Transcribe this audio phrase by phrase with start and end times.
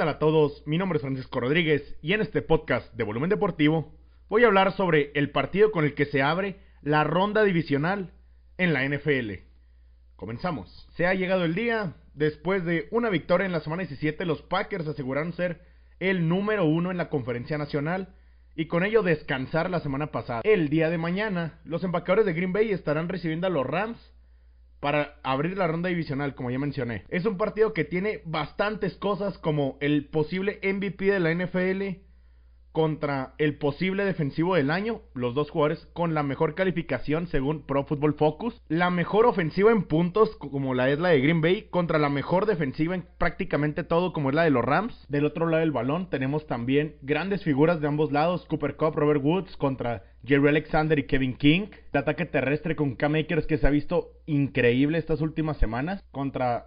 [0.00, 0.62] tal a todos?
[0.64, 3.92] Mi nombre es Francisco Rodríguez y en este podcast de Volumen Deportivo
[4.30, 8.14] voy a hablar sobre el partido con el que se abre la ronda divisional
[8.56, 9.44] en la NFL.
[10.16, 10.88] Comenzamos.
[10.96, 11.96] Se ha llegado el día.
[12.14, 15.60] Después de una victoria en la semana 17, los Packers aseguraron ser
[15.98, 18.14] el número uno en la conferencia nacional
[18.56, 20.40] y con ello descansar la semana pasada.
[20.44, 23.98] El día de mañana, los empacadores de Green Bay estarán recibiendo a los Rams
[24.80, 27.04] para abrir la ronda divisional, como ya mencioné.
[27.08, 32.00] Es un partido que tiene bastantes cosas como el posible MVP de la NFL,
[32.72, 37.84] contra el posible defensivo del año, los dos jugadores con la mejor calificación según Pro
[37.84, 41.98] Football Focus, la mejor ofensiva en puntos como la es la de Green Bay, contra
[41.98, 45.06] la mejor defensiva en prácticamente todo como es la de los Rams.
[45.08, 49.22] Del otro lado del balón tenemos también grandes figuras de ambos lados, Cooper Cup, Robert
[49.22, 51.68] Woods contra Jerry Alexander y Kevin King.
[51.92, 56.66] De ataque terrestre con Cam Akers que se ha visto increíble estas últimas semanas contra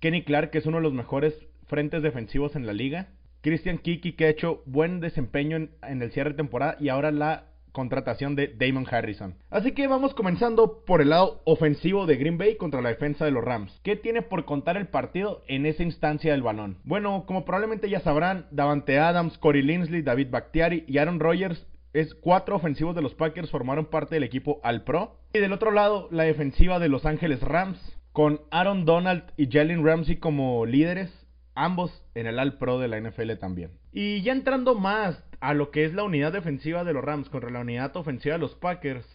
[0.00, 1.34] Kenny Clark que es uno de los mejores
[1.66, 3.08] frentes defensivos en la liga.
[3.42, 7.44] Christian Kiki que ha hecho buen desempeño en, el cierre de temporada y ahora la
[7.72, 9.36] contratación de Damon Harrison.
[9.48, 13.30] Así que vamos comenzando por el lado ofensivo de Green Bay contra la defensa de
[13.30, 13.80] los Rams.
[13.84, 16.78] ¿Qué tiene por contar el partido en esa instancia del balón?
[16.84, 22.14] Bueno, como probablemente ya sabrán, Davante Adams, Corey Linsley, David Bakhtiari y Aaron Rodgers es
[22.14, 25.16] cuatro ofensivos de los Packers formaron parte del equipo al Pro.
[25.32, 27.78] Y del otro lado, la defensiva de Los Ángeles Rams,
[28.12, 31.10] con Aaron Donald y Jalen Ramsey como líderes,
[31.54, 33.72] ambos en el All Pro de la NFL también.
[33.92, 37.50] Y ya entrando más a lo que es la unidad defensiva de los Rams contra
[37.50, 39.06] la unidad ofensiva de los Packers,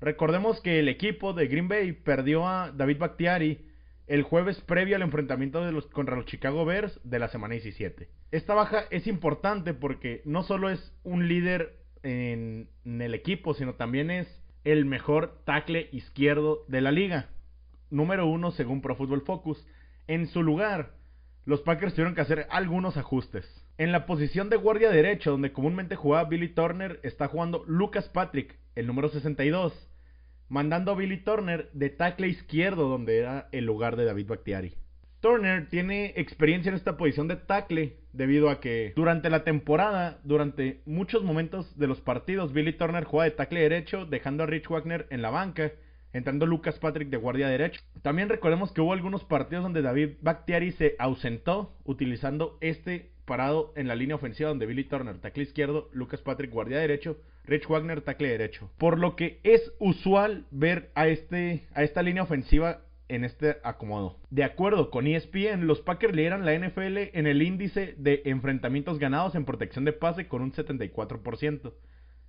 [0.00, 3.66] recordemos que el equipo de Green Bay perdió a David Bakhtiari
[4.06, 8.08] el jueves previo al enfrentamiento de los, contra los Chicago Bears de la semana 17.
[8.30, 13.74] Esta baja es importante porque no solo es un líder en, en el equipo, sino
[13.74, 14.28] también es
[14.64, 17.30] el mejor tackle izquierdo de la liga.
[17.90, 19.64] Número uno según Pro Football Focus.
[20.08, 20.92] En su lugar,
[21.46, 23.46] los Packers tuvieron que hacer algunos ajustes.
[23.78, 28.58] En la posición de guardia derecho, donde comúnmente jugaba Billy Turner, está jugando Lucas Patrick,
[28.74, 29.72] el número 62,
[30.48, 34.74] mandando a Billy Turner de tackle izquierdo, donde era el lugar de David Bakhtiari.
[35.20, 40.82] Turner tiene experiencia en esta posición de tackle debido a que durante la temporada, durante
[40.84, 45.06] muchos momentos de los partidos, Billy Turner juega de tackle derecho, dejando a Rich Wagner
[45.10, 45.70] en la banca
[46.16, 47.80] entrando Lucas Patrick de guardia derecho.
[48.02, 53.88] También recordemos que hubo algunos partidos donde David Bakhtiari se ausentó utilizando este parado en
[53.88, 58.28] la línea ofensiva donde Billy Turner, tackle izquierdo, Lucas Patrick, guardia derecho, Rich Wagner, tackle
[58.28, 58.70] derecho.
[58.78, 64.16] Por lo que es usual ver a, este, a esta línea ofensiva en este acomodo.
[64.30, 69.34] De acuerdo con ESPN, los Packers lideran la NFL en el índice de enfrentamientos ganados
[69.34, 71.72] en protección de pase con un 74%.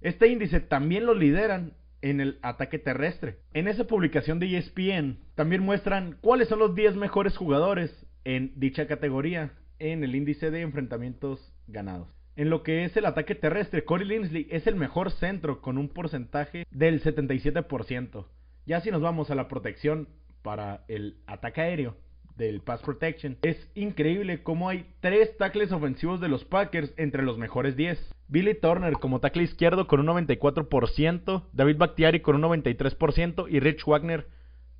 [0.00, 1.74] Este índice también lo lideran
[2.04, 3.38] en el ataque terrestre.
[3.54, 7.90] En esa publicación de ESPN también muestran cuáles son los 10 mejores jugadores
[8.24, 12.08] en dicha categoría en el índice de enfrentamientos ganados.
[12.36, 15.88] En lo que es el ataque terrestre, Corey Linsley es el mejor centro con un
[15.88, 18.26] porcentaje del 77%.
[18.66, 20.08] Ya si nos vamos a la protección
[20.42, 21.96] para el ataque aéreo,
[22.36, 23.36] del Pass Protection.
[23.42, 28.14] Es increíble cómo hay tres tackles ofensivos de los Packers entre los mejores 10.
[28.28, 33.84] Billy Turner como tackle izquierdo con un 94%, David Bakhtiari con un 93% y Rich
[33.86, 34.26] Wagner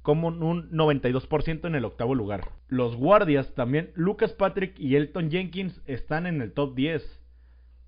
[0.02, 2.50] como un 92% en el octavo lugar.
[2.68, 7.20] Los guardias también, Lucas Patrick y Elton Jenkins están en el top 10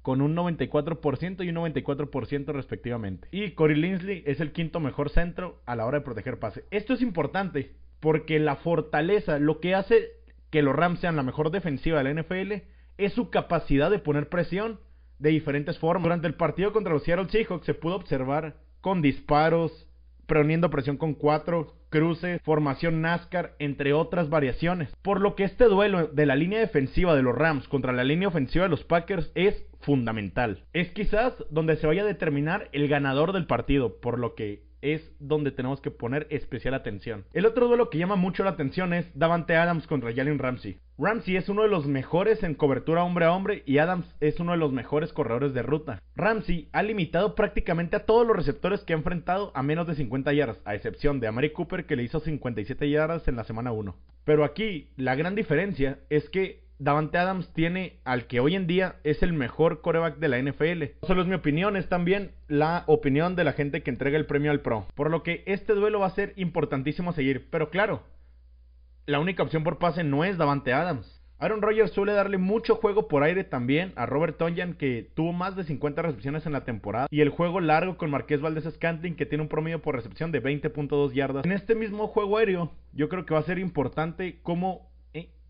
[0.01, 3.29] con un 94% y un 94% respectivamente.
[3.33, 6.65] Y Corey Linsley es el quinto mejor centro a la hora de proteger pase.
[6.71, 10.13] Esto es importante porque la fortaleza, lo que hace
[10.51, 12.53] que los Rams sean la mejor defensiva de la NFL,
[12.99, 14.81] es su capacidad de poner presión
[15.19, 16.05] de diferentes formas.
[16.05, 19.87] Durante el partido contra los Seattle Seahawks se pudo observar con disparos,
[20.27, 24.95] poniendo presión con cuatro, cruces, formación NASCAR, entre otras variaciones.
[25.03, 28.29] Por lo que este duelo de la línea defensiva de los Rams contra la línea
[28.29, 30.65] ofensiva de los Packers es fundamental.
[30.73, 35.13] Es quizás donde se vaya a determinar el ganador del partido, por lo que es
[35.19, 37.25] donde tenemos que poner especial atención.
[37.33, 40.79] El otro duelo que llama mucho la atención es Davante Adams contra Jalen Ramsey.
[40.99, 44.53] Ramsey es uno de los mejores en cobertura hombre a hombre y Adams es uno
[44.53, 46.01] de los mejores corredores de ruta.
[46.15, 50.33] Ramsey ha limitado prácticamente a todos los receptores que ha enfrentado a menos de 50
[50.33, 53.95] yardas, a excepción de Amari Cooper que le hizo 57 yardas en la semana 1.
[54.25, 58.97] Pero aquí la gran diferencia es que Davante Adams tiene al que hoy en día
[59.03, 61.07] es el mejor coreback de la NFL.
[61.07, 64.51] Solo es mi opinión, es también la opinión de la gente que entrega el premio
[64.51, 64.87] al Pro.
[64.95, 67.49] Por lo que este duelo va a ser importantísimo seguir.
[67.51, 68.03] Pero claro,
[69.07, 71.17] la única opción por pase no es Davante Adams.
[71.39, 75.55] Aaron Rodgers suele darle mucho juego por aire también a Robert Tonyan que tuvo más
[75.55, 79.27] de 50 recepciones en la temporada y el juego largo con Marqués Valdez Scantling que
[79.27, 81.45] tiene un promedio por recepción de 20.2 yardas.
[81.45, 84.89] En este mismo juego aéreo yo creo que va a ser importante cómo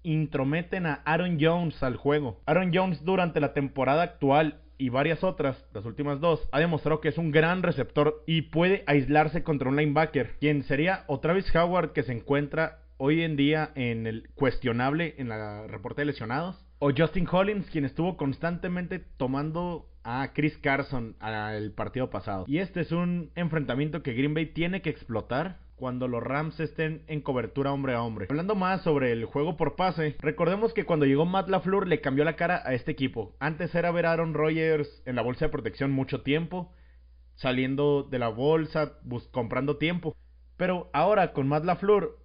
[0.06, 2.40] intrometen a Aaron Jones al juego.
[2.46, 7.08] Aaron Jones durante la temporada actual y varias otras, las últimas dos, ha demostrado que
[7.08, 11.92] es un gran receptor y puede aislarse contra un linebacker, quien sería o Travis Howard
[11.92, 16.90] que se encuentra hoy en día en el cuestionable en la reporte de lesionados, o
[16.96, 22.44] Justin Collins, quien estuvo constantemente tomando a Chris Carson al partido pasado.
[22.46, 27.04] Y este es un enfrentamiento que Green Bay tiene que explotar cuando los Rams estén
[27.06, 28.26] en cobertura hombre a hombre.
[28.30, 32.24] Hablando más sobre el juego por pase, recordemos que cuando llegó Matt LaFleur le cambió
[32.24, 33.36] la cara a este equipo.
[33.38, 36.72] Antes era ver a Aaron Rodgers en la bolsa de protección mucho tiempo,
[37.34, 38.94] saliendo de la bolsa,
[39.30, 40.16] comprando tiempo.
[40.56, 42.18] Pero ahora con Matt LaFleur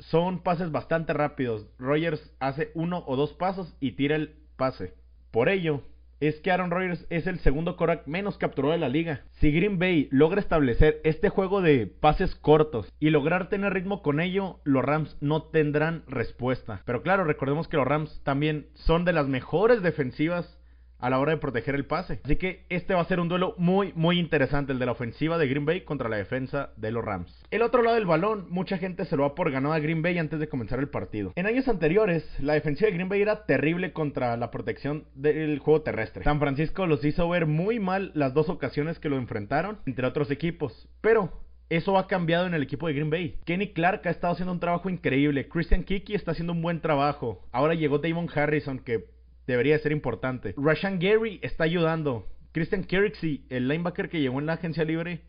[0.00, 1.66] son pases bastante rápidos.
[1.78, 4.94] Rodgers hace uno o dos pasos y tira el pase.
[5.30, 5.82] Por ello,
[6.20, 9.22] es que Aaron Rodgers es el segundo coreback menos capturado de la liga.
[9.40, 14.20] Si Green Bay logra establecer este juego de pases cortos y lograr tener ritmo con
[14.20, 16.82] ello, los Rams no tendrán respuesta.
[16.84, 20.59] Pero claro, recordemos que los Rams también son de las mejores defensivas
[21.00, 22.20] a la hora de proteger el pase.
[22.24, 25.38] Así que este va a ser un duelo muy, muy interesante, el de la ofensiva
[25.38, 27.44] de Green Bay contra la defensa de los Rams.
[27.50, 30.18] El otro lado del balón, mucha gente se lo ha por ganado a Green Bay
[30.18, 31.32] antes de comenzar el partido.
[31.36, 35.82] En años anteriores, la defensiva de Green Bay era terrible contra la protección del juego
[35.82, 36.24] terrestre.
[36.24, 40.30] San Francisco los hizo ver muy mal las dos ocasiones que lo enfrentaron, entre otros
[40.30, 40.88] equipos.
[41.00, 41.32] Pero
[41.70, 43.38] eso ha cambiado en el equipo de Green Bay.
[43.44, 45.48] Kenny Clark ha estado haciendo un trabajo increíble.
[45.48, 47.46] Christian Kiki está haciendo un buen trabajo.
[47.52, 49.04] Ahora llegó Damon Harrison, que
[49.50, 50.54] debería ser importante.
[50.56, 52.26] Rashan Gary está ayudando.
[52.52, 55.22] Christian Kirksey, el linebacker que llegó en la agencia libre,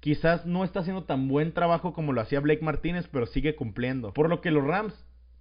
[0.00, 4.12] quizás no está haciendo tan buen trabajo como lo hacía Blake Martínez, pero sigue cumpliendo.
[4.12, 4.94] Por lo que los Rams,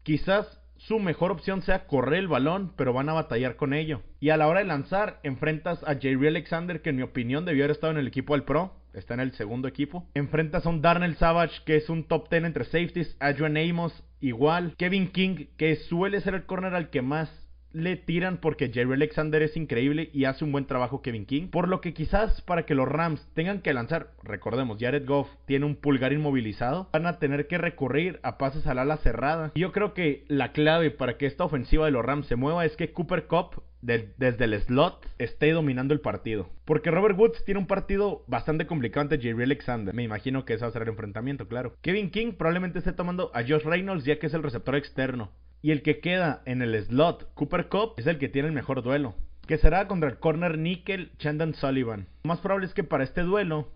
[0.03, 4.01] quizás su mejor opción sea correr el balón, pero van a batallar con ello.
[4.19, 7.63] Y a la hora de lanzar, enfrentas a Jerry Alexander, que en mi opinión debió
[7.63, 8.73] haber estado en el equipo al Pro.
[8.93, 10.07] Está en el segundo equipo.
[10.13, 13.15] Enfrentas a un Darnell Savage, que es un top 10 entre safeties.
[13.19, 14.75] A Joan Amos, igual.
[14.77, 17.29] Kevin King, que suele ser el corner al que más
[17.75, 21.49] le tiran porque Jerry Alexander es increíble y hace un buen trabajo Kevin King.
[21.49, 25.65] Por lo que quizás para que los Rams tengan que lanzar, recordemos, Jared Goff tiene
[25.65, 29.51] un pulgar inmovilizado, van a tener que recurrir a pases al ala cerrada.
[29.55, 32.65] Y yo creo que la clave para que esta ofensiva de los Rams se mueva
[32.65, 36.49] es que Cooper Cup desde el slot esté dominando el partido.
[36.65, 39.93] Porque Robert Woods tiene un partido bastante complicado ante Jerry Alexander.
[39.93, 41.75] Me imagino que ese va a ser el enfrentamiento, claro.
[41.81, 45.31] Kevin King probablemente esté tomando a Josh Reynolds ya que es el receptor externo.
[45.65, 48.83] Y el que queda en el slot, Cooper Cup, es el que tiene el mejor
[48.83, 49.15] duelo.
[49.47, 52.05] Que será contra el corner nickel Chandon Sullivan.
[52.23, 53.71] Lo más probable es que para este duelo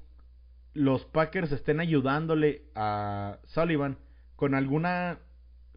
[0.76, 3.98] los Packers estén ayudándole a Sullivan
[4.36, 5.18] con alguna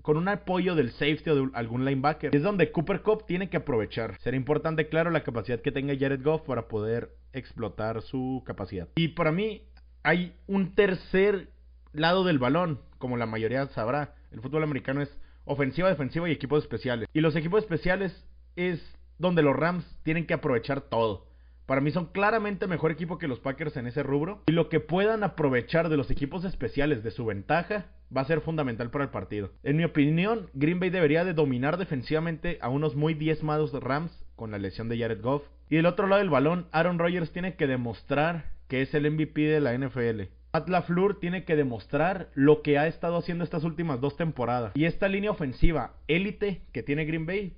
[0.02, 2.36] con un apoyo del safety o de algún linebacker.
[2.36, 4.18] Es donde Cooper Cup tiene que aprovechar.
[4.18, 8.86] Será importante, claro, la capacidad que tenga Jared Goff para poder explotar su capacidad.
[8.96, 9.62] Y para mí
[10.02, 11.48] hay un tercer
[11.94, 14.14] lado del balón, como la mayoría sabrá.
[14.30, 17.08] El fútbol americano es ofensiva, defensiva y equipos especiales.
[17.12, 18.12] Y los equipos especiales
[18.56, 18.80] es
[19.18, 21.26] donde los Rams tienen que aprovechar todo.
[21.66, 24.42] Para mí son claramente mejor equipo que los Packers en ese rubro.
[24.46, 28.40] Y lo que puedan aprovechar de los equipos especiales de su ventaja va a ser
[28.40, 29.52] fundamental para el partido.
[29.62, 34.50] En mi opinión, Green Bay debería de dominar defensivamente a unos muy diezmados Rams con
[34.50, 35.44] la lesión de Jared Goff.
[35.70, 39.40] Y del otro lado del balón, Aaron Rodgers tiene que demostrar que es el MVP
[39.40, 40.22] de la NFL.
[40.54, 44.72] Matt LaFleur tiene que demostrar lo que ha estado haciendo estas últimas dos temporadas.
[44.74, 47.56] Y esta línea ofensiva élite que tiene Green Bay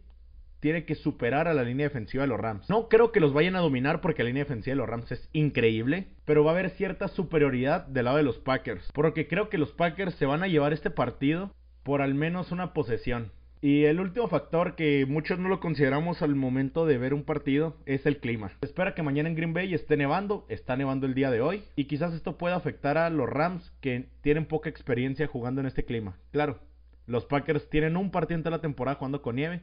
[0.60, 2.70] tiene que superar a la línea defensiva de los Rams.
[2.70, 5.28] No creo que los vayan a dominar porque la línea defensiva de los Rams es
[5.32, 8.88] increíble, pero va a haber cierta superioridad del lado de los Packers.
[8.94, 12.72] Porque creo que los Packers se van a llevar este partido por al menos una
[12.72, 13.32] posesión.
[13.64, 17.78] Y el último factor que muchos no lo consideramos al momento de ver un partido
[17.86, 18.50] es el clima.
[18.60, 21.64] Se espera que mañana en Green Bay esté nevando, está nevando el día de hoy
[21.74, 25.86] y quizás esto pueda afectar a los Rams que tienen poca experiencia jugando en este
[25.86, 26.18] clima.
[26.30, 26.58] Claro,
[27.06, 29.62] los Packers tienen un partido entre la temporada jugando con nieve,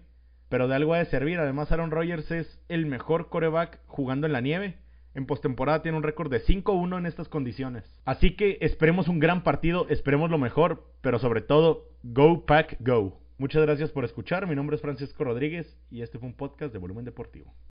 [0.50, 1.38] pero de algo ha de servir.
[1.38, 4.79] Además Aaron Rodgers es el mejor coreback jugando en la nieve.
[5.13, 7.84] En postemporada tiene un récord de 5-1 en estas condiciones.
[8.05, 13.22] Así que esperemos un gran partido, esperemos lo mejor, pero sobre todo, Go Pack Go.
[13.41, 14.45] Muchas gracias por escuchar.
[14.45, 17.51] Mi nombre es Francisco Rodríguez y este fue un podcast de Volumen Deportivo.